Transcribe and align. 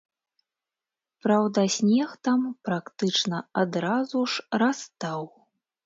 Праўда, 1.25 1.59
снег 1.75 2.17
там 2.29 2.39
практычна 2.71 3.45
адразу 3.65 4.27
ж 4.35 4.51
растаў. 4.65 5.23